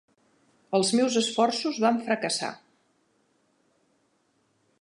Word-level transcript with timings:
Els 0.77 0.89
meus 0.99 1.17
esforços 1.21 1.77
van 1.85 2.01
fracassar. 2.09 2.51